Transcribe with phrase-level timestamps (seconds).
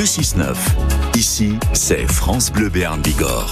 [0.00, 0.56] le 6-9.
[1.14, 3.50] Ici, c'est France Bleu Béarn Bigorre.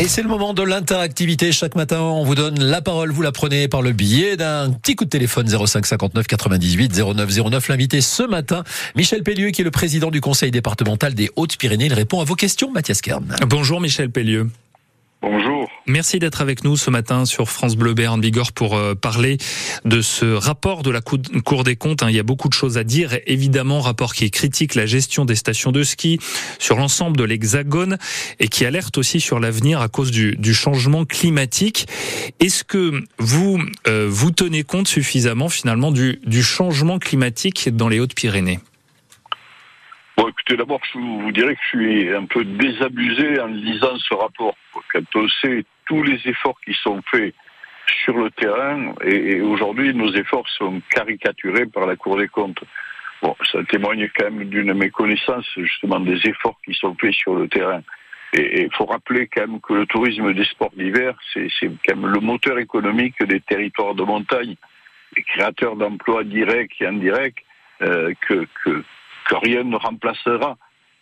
[0.00, 1.52] Et c'est le moment de l'interactivité.
[1.52, 3.12] Chaque matin, on vous donne la parole.
[3.12, 7.50] Vous la prenez par le biais d'un petit coup de téléphone 05 59 98 09
[7.50, 7.68] 09.
[7.68, 8.64] L'invité ce matin,
[8.96, 11.86] Michel Pellieu, qui est le président du conseil départemental des Hautes-Pyrénées.
[11.86, 13.36] Il répond à vos questions, Mathias Kern.
[13.46, 14.50] Bonjour Michel Pellieu.
[15.20, 15.68] Bonjour.
[15.86, 19.38] Merci d'être avec nous ce matin sur France Bleu Béarn Bigorre pour euh, parler
[19.84, 22.04] de ce rapport de la Cour des comptes.
[22.04, 22.10] Hein.
[22.10, 23.18] Il y a beaucoup de choses à dire.
[23.26, 26.20] Évidemment, rapport qui critique la gestion des stations de ski
[26.60, 27.98] sur l'ensemble de l'Hexagone
[28.38, 31.88] et qui alerte aussi sur l'avenir à cause du, changement climatique.
[32.38, 38.60] Est-ce que vous euh, vous tenez compte suffisamment finalement du, changement climatique dans les Hautes-Pyrénées?
[40.54, 44.56] D'abord, je vous dirais que je suis un peu désabusé en lisant ce rapport.
[44.92, 47.34] Quand on sait tous les efforts qui sont faits
[48.04, 52.62] sur le terrain, et, aujourd'hui, nos efforts sont caricaturés par la Cour des comptes.
[53.22, 57.48] Bon, ça témoigne quand même d'une méconnaissance, justement, des efforts qui sont faits sur le
[57.48, 57.82] terrain.
[58.34, 61.48] Et il faut rappeler quand même que le tourisme des sports d'hiver, c'est
[61.86, 64.54] quand même le moteur économique des territoires de montagne,
[65.16, 67.44] les créateurs d'emplois directs et indirects,
[67.80, 68.46] euh, que,
[69.28, 70.56] que rien ne remplacera.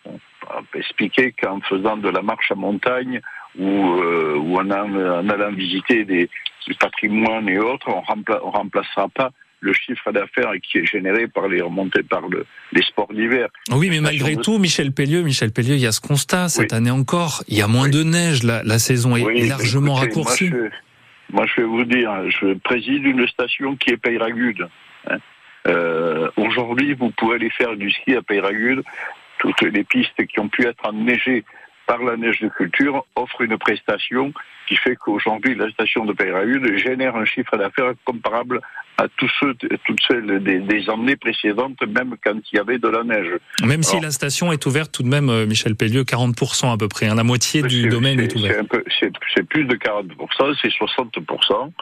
[0.05, 3.21] On peut expliquer qu'en faisant de la marche à montagne
[3.59, 6.29] ou, euh, ou en, allant visiter des,
[6.67, 11.49] du patrimoine et autres, on ne remplacera pas le chiffre d'affaires qui est généré par
[11.49, 13.49] les remontées par le, les sports d'hiver.
[13.73, 16.91] Oui, mais malgré tout, Michel Pellieu, Michel Pellieu, il y a ce constat cette année
[16.91, 17.43] encore.
[17.49, 20.51] Il y a moins de neige, la, la saison est, largement raccourcie.
[21.33, 24.69] Moi je, vais vous dire, je préside une station qui est Peyragude.
[25.11, 25.17] Hein.
[25.67, 28.83] Euh, aujourd'hui, vous pouvez aller faire du ski à Peyragude.
[29.39, 31.45] Toutes les pistes qui ont pu être enneigées
[31.87, 34.33] par la neige de culture offrent une prestation
[34.67, 38.61] qui fait qu'aujourd'hui, la station de Peyragude génère un chiffre d'affaires comparable
[38.99, 43.05] à tous ceux, toutes celles des, années précédentes, même quand il y avait de la
[43.05, 43.39] neige.
[43.63, 46.89] Même si la station est ouverte tout de même, euh, Michel Pellieu, 40% à peu
[46.89, 47.07] près.
[47.07, 48.63] Hein, la moitié du domaine est, ouvert.
[49.35, 51.73] C'est plus de 40%, c'est 60%.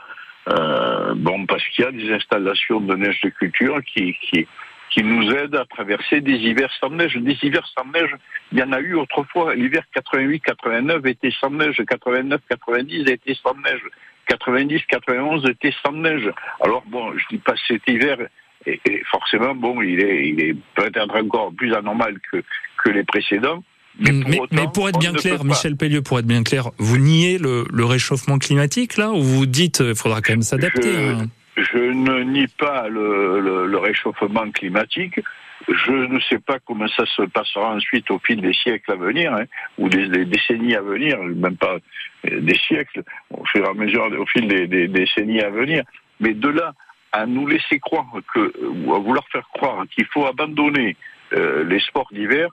[0.49, 4.47] Euh, bon, parce qu'il y a des installations de neige de culture qui, qui,
[4.91, 7.17] qui nous aident à traverser des hivers sans neige.
[7.17, 8.15] Des hivers sans neige,
[8.53, 9.55] il y en a eu autrefois.
[9.55, 13.83] L'hiver 88-89 était sans neige, 89-90 était sans neige,
[14.31, 16.31] 90-91 était sans neige.
[16.61, 18.19] Alors bon, je dis pas cet hiver,
[18.67, 18.81] et,
[19.11, 22.43] forcément, bon, il est, il est peut-être encore plus anormal que,
[22.83, 23.63] que les précédents.
[23.99, 28.39] Mais, pour, être bien clair, Michel Pellieu, pour être bien clair, vous niez le, réchauffement
[28.39, 32.23] climatique là ou vous dites qu'il euh, faudra quand même s'adapter je, hein je, ne
[32.25, 35.21] nie pas le, réchauffement climatique.
[35.69, 39.33] Je ne sais pas comment ça se passera ensuite au fil des siècles à venir,
[39.33, 39.45] hein,
[39.79, 41.77] ou des, décennies à venir, même pas
[42.25, 45.85] des siècles, au fur et à mesure, au fil des, décennies à venir.
[46.21, 46.75] Mais de là
[47.13, 48.53] à nous laisser croire que,
[48.85, 50.97] ou à vouloir faire croire qu'il faut abandonner
[51.33, 52.51] euh, les sports d'hiver,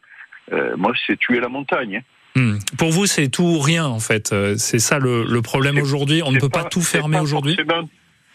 [0.52, 2.04] euh, moi, c'est tuer la montagne.
[2.36, 2.58] Hmm.
[2.78, 4.32] Pour vous, c'est tout ou rien, en fait.
[4.32, 6.22] Euh, c'est ça le, problème aujourd'hui.
[6.24, 7.58] On ne peut pas, tout fermer aujourd'hui.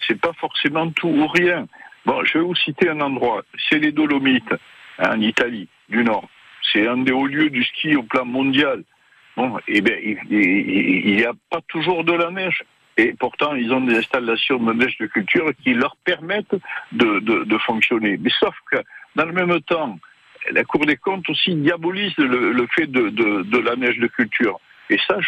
[0.06, 1.66] C'est pas forcément tout ou rien.
[2.04, 3.42] Bon, je vais vous citer un endroit.
[3.68, 4.54] C'est les Dolomites,
[4.98, 6.28] hein, en Italie du Nord.
[6.72, 8.84] C'est un des hauts lieux du ski au plan mondial.
[9.36, 9.96] Bon, eh bien,
[10.30, 12.62] il n'y a pas toujours de la neige.
[12.96, 16.56] Et pourtant, ils ont des installations de neige de culture qui leur permettent
[16.92, 18.16] de, de fonctionner.
[18.18, 18.78] Mais sauf que,
[19.16, 19.98] dans le même temps,
[20.50, 24.58] la Cour des comptes aussi diabolise le, fait de, la neige de culture.
[24.90, 25.18] Et ça,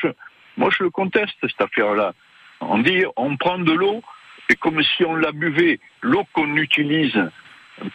[0.57, 2.13] moi, je le conteste, cette affaire-là.
[2.61, 4.03] On dit, on prend de l'eau,
[4.49, 7.31] et comme si on la buvait, l'eau qu'on utilise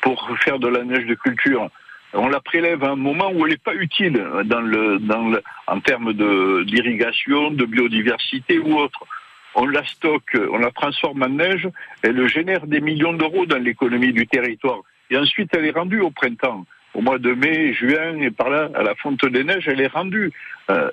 [0.02, 1.70] pour faire de la neige de culture,
[2.14, 5.34] on la prélève à un moment où elle n'est pas utile dans le, dans
[5.68, 9.04] en termes d'irrigation, de, biodiversité ou autre.
[9.56, 11.68] On la stocke, on la transforme en neige,
[12.02, 14.82] elle génère des millions d'euros dans l'économie du territoire.
[15.10, 18.70] Et ensuite, elle est rendue au printemps au mois de mai, juin, et par là,
[18.76, 20.32] à la fonte des neiges, elle est rendue.
[20.70, 20.92] Euh,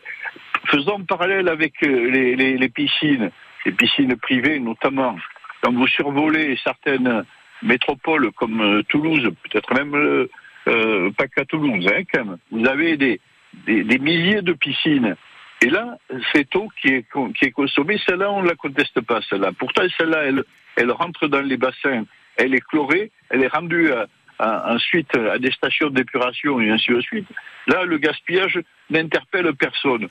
[0.67, 3.31] faisons parallèle avec euh, les, piscines,
[3.67, 5.17] les piscines privées notamment.
[5.63, 7.25] Quand vous survolez certaines
[7.63, 9.95] métropoles comme euh, Toulouse, peut-être même
[10.69, 13.21] euh, pas qu'à Toulouse, hein, quand même, vous avez des,
[13.67, 15.17] des, milliers de piscines.
[15.63, 15.99] Et là,
[16.33, 17.07] cette eau qui est,
[17.39, 19.53] qui est consommée, celle-là, on ne la conteste pas, celle-là.
[19.59, 20.45] Pourtant, celle-là, elle,
[20.77, 22.05] elle rentre dans les bassins,
[22.37, 24.07] elle est chlorée, elle est rendue à,
[24.41, 27.27] ensuite à des stations d'épuration et ainsi de suite,
[27.67, 28.59] là, le gaspillage
[28.91, 30.09] n'interpelle personne.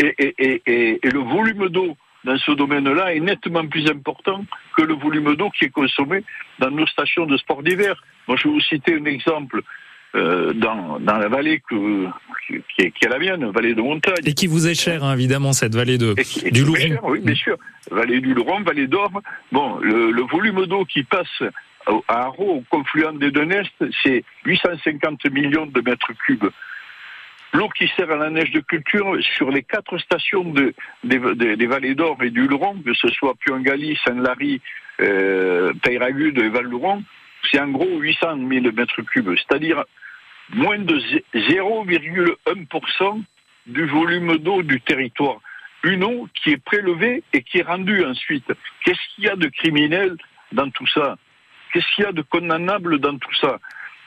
[0.00, 4.44] Et, le volume d'eau dans ce domaine-là est nettement plus important
[4.76, 6.24] que le volume d'eau qui est consommé
[6.58, 8.02] dans nos stations de sport d'hiver.
[8.26, 9.62] Moi, je vais vous citer un exemple.
[10.14, 12.06] Euh, dans, la vallée que,
[12.46, 14.14] qui, est, la mienne, vallée de montagne.
[14.24, 16.14] Et qui vous est chère, hein, évidemment, cette vallée de,
[16.50, 16.98] du Louron.
[17.02, 17.58] oui, bien sûr.
[17.90, 19.10] Vallée du Louron, vallée d'Or.
[19.52, 21.42] Bon, le, volume d'eau qui passe
[21.86, 23.72] à Haro, au confluent des deux Nest,
[24.02, 26.50] c'est 850 millions de mètres cubes.
[27.52, 30.74] L'eau qui sert à la neige de culture sur les quatre stations de,
[31.04, 34.60] des, vallées d'Or et du Luron, que ce soit Puangali, Saint-Lary,
[35.00, 37.02] euh, Peyragude et Val-Luron,
[37.50, 39.84] c'est en gros 800 000 mètres cubes, c'est-à-dire
[40.54, 40.98] moins de
[41.34, 43.22] 0,1%
[43.66, 45.38] du volume d'eau du territoire.
[45.82, 48.52] Une eau qui est prélevée et qui est rendue ensuite.
[48.84, 50.16] Qu'est-ce qu'il y a de criminel
[50.52, 51.16] dans tout ça?
[51.76, 53.58] Qu'est-ce qu'il y a de condamnable dans tout ça?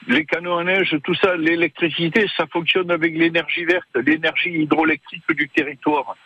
[0.08, 5.48] Les canaux à neige, tout ça, l'électricité, ça fonctionne avec l'énergie verte, l'énergie hydroélectrique du
[5.48, 6.16] territoire.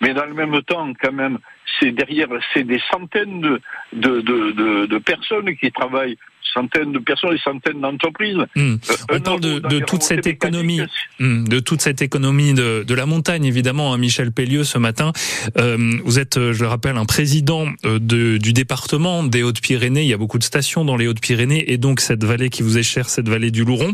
[0.00, 1.38] Mais dans le même temps, quand même,
[1.80, 3.60] c'est derrière, c'est des centaines de,
[3.92, 6.16] de, de, personnes qui travaillent
[6.52, 8.38] centaines de personnes et centaines d'entreprises.
[8.54, 8.74] Hmm.
[8.90, 10.80] Euh, On parle de, toute cette économie,
[11.18, 13.92] hmm, de toute cette économie de, la montagne, évidemment.
[13.92, 15.12] Hein, Michel Pellieu, ce matin,
[15.58, 20.02] euh, vous êtes, euh, je le rappelle, un président du département des Hautes-Pyrénées.
[20.02, 22.78] Il y a beaucoup de stations dans les Hautes-Pyrénées et donc cette vallée qui vous
[22.78, 23.92] est chère, cette vallée du Louron.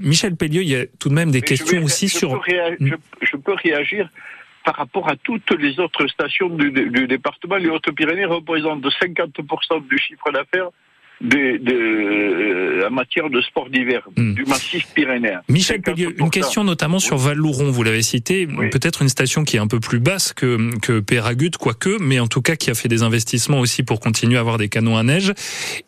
[0.00, 2.34] Michel Pellieu, il y a tout de même des questions aussi sur.
[2.34, 2.90] Hmm.
[3.22, 4.08] je peux réagir
[4.64, 7.56] par rapport à toutes les autres stations du, département.
[7.56, 10.68] Les Hautes-Pyrénées représentent 50% du chiffre d'affaires
[11.20, 14.34] de, de, en matière de sport d'hiver, hmm.
[14.34, 15.40] du massif pyrénéen.
[15.48, 19.60] Michel Pellieu, une question notamment sur Val-Louron, vous l'avez cité, peut-être une station qui est
[19.60, 22.88] un peu plus basse que, que Péragut, quoique, mais en tout cas qui a fait
[22.88, 25.32] des investissements aussi pour continuer à avoir des canons à neige.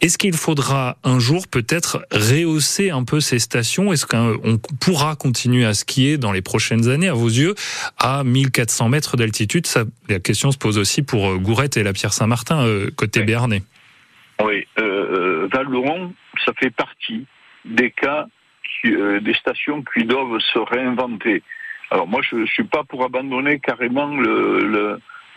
[0.01, 3.93] Est-ce qu'il faudra un jour peut-être rehausser un peu ces stations?
[3.93, 7.55] Est-ce qu'on pourra continuer à skier dans les prochaines années, à vos yeux,
[7.99, 11.93] à 1400 mètres d'altitude Ça, La question se pose aussi pour euh, Gourette et la
[11.93, 13.63] Pierre Saint-Martin, euh, côté Béarnais.
[14.43, 14.67] Oui,
[15.55, 16.11] euh, euh val
[16.45, 17.27] ça fait partie
[17.65, 18.27] des cas,
[18.87, 21.43] euh, des stations qui doivent se réinventer.
[21.91, 24.11] Alors moi, je ne suis pas pour abandonner carrément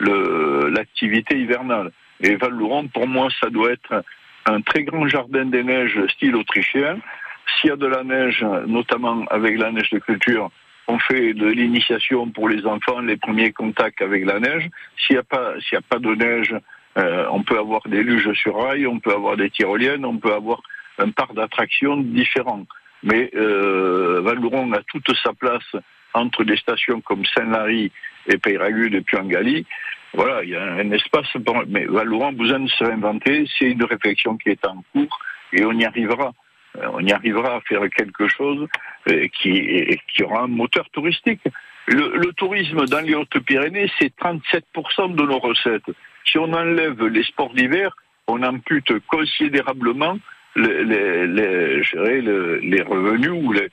[0.00, 1.90] l'activité hivernale.
[2.20, 2.56] Et val
[2.92, 4.04] pour moi, ça doit être
[4.46, 6.98] un très grand jardin des neiges style autrichien.
[7.46, 10.50] S'il y a de la neige, notamment avec la neige de culture,
[10.86, 14.68] on fait de l'initiation pour les enfants, les premiers contacts avec la neige.
[14.98, 16.54] S'il n'y a pas, s'il n'y a pas de neige,
[16.96, 20.32] euh, on peut avoir des luges sur rail, on peut avoir des tyroliennes, on peut
[20.32, 20.62] avoir
[20.98, 22.66] un parc d'attractions différents.
[23.02, 25.76] Mais euh, a toute sa place
[26.14, 27.90] entre des stations comme Saint-Lary
[28.26, 29.66] et Peyragude et Puangali.
[30.14, 31.26] Voilà, il y a un espace.
[31.68, 33.46] Mais Valouron a besoin de se réinventer.
[33.58, 35.18] C'est une réflexion qui est en cours
[35.52, 36.32] et on y arrivera.
[36.78, 38.66] Euh, on y arrivera à faire quelque chose
[39.08, 41.42] euh, qui aura un moteur touristique.
[41.86, 45.90] Le, le tourisme dans les Hautes-Pyrénées, c'est 37% de nos recettes.
[46.24, 47.94] Si on enlève les sports d'hiver,
[48.26, 50.18] on ampute considérablement
[50.56, 50.84] les,
[51.26, 53.68] les, revenus ou les,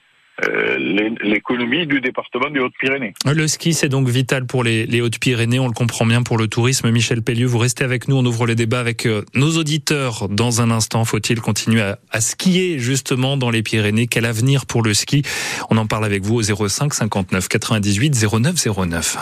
[1.21, 3.13] l'économie du département des Hautes-Pyrénées.
[3.25, 6.89] Le ski, c'est donc vital pour les, Hautes-Pyrénées, on le comprend bien pour le tourisme.
[6.91, 10.61] Michel Pellieu, vous restez avec nous, on ouvre les débats avec euh, nos auditeurs dans
[10.61, 11.05] un instant.
[11.05, 14.07] Faut-il continuer à, à, skier justement dans les Pyrénées?
[14.07, 15.23] Quel avenir pour le ski?
[15.69, 19.17] On en parle avec vous au 05 59 98 09 09.